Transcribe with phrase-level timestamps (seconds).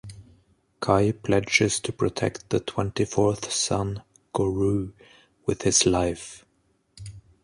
[0.79, 4.01] Cai pledges to protect the twenty-fourth son,
[4.33, 4.93] Goreu,
[5.45, 6.43] with his life.